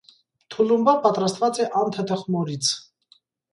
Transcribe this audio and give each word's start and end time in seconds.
Թուլումբա 0.55 0.95
պատրաստված 1.03 1.61
է 1.67 1.69
անթթխմորից։ 1.83 2.75